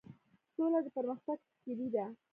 سوله 0.53 0.79
د 0.85 0.87
پرمختګ 0.97 1.37
کیلي 1.63 1.87
ده؟ 1.95 2.05